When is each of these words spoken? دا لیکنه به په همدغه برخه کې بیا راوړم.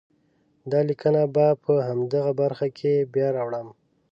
دا 0.71 0.79
لیکنه 0.89 1.21
به 1.35 1.47
په 1.63 1.73
همدغه 1.87 2.31
برخه 2.41 2.67
کې 2.77 2.93
بیا 3.13 3.27
راوړم. 3.37 3.67